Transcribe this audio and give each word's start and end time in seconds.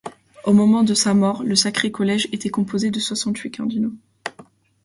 Au 0.45 0.51
moment 0.53 0.81
de 0.81 0.95
sa 0.95 1.13
mort, 1.13 1.43
le 1.43 1.53
Sacré-Collège 1.55 2.27
était 2.31 2.49
composé 2.49 2.89
de 2.89 2.99
soixante-huit 2.99 3.51
cardinaux. 3.51 3.93